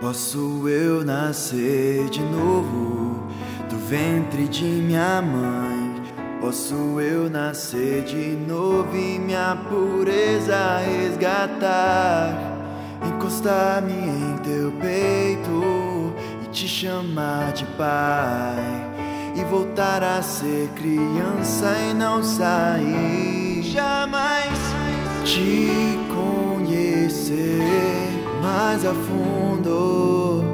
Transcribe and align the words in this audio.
Posso 0.00 0.66
eu 0.66 1.04
nascer 1.04 2.08
de 2.08 2.22
novo 2.22 3.22
do 3.68 3.76
ventre 3.76 4.48
de 4.48 4.64
minha 4.64 5.20
mãe? 5.20 6.02
Posso 6.40 6.98
eu 6.98 7.28
nascer 7.28 8.04
de 8.04 8.34
novo 8.50 8.96
e 8.96 9.18
minha 9.18 9.58
pureza 9.68 10.78
resgatar? 10.78 12.34
Encostar-me 13.06 13.92
em 13.92 14.38
teu 14.38 14.72
peito 14.80 16.14
e 16.44 16.46
te 16.46 16.66
chamar 16.66 17.52
de 17.52 17.66
pai. 17.76 18.56
E 19.36 19.44
voltar 19.50 20.02
a 20.02 20.22
ser 20.22 20.70
criança 20.76 21.76
e 21.90 21.92
não 21.92 22.22
sair. 22.22 23.62
Jamais 23.64 24.58
te 25.26 25.98
conhecer 26.08 28.09
mais 28.70 28.86
a 28.86 28.94
fundo. 28.94 30.44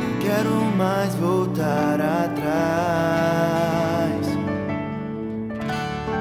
Não 0.00 0.18
quero 0.20 0.50
mais 0.76 1.14
voltar 1.14 2.00
atrás. 2.00 3.06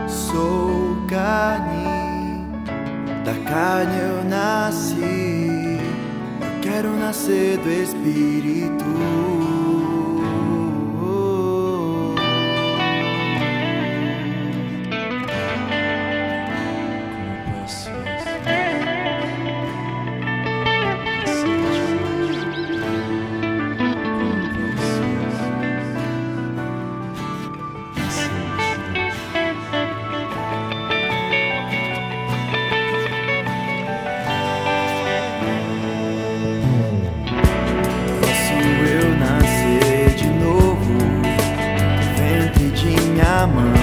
Sou 0.08 0.96
carne, 1.08 2.46
da 3.26 3.34
carne 3.50 3.98
eu 3.98 4.24
nasci. 4.30 5.80
Eu 6.42 6.62
quero 6.62 6.96
nascer 6.96 7.58
do 7.58 7.72
Espírito. 7.72 9.69
summer. 43.56 43.79